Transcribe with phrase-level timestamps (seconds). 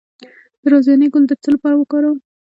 [0.61, 2.19] د رازیانې ګل د څه لپاره وکاروم؟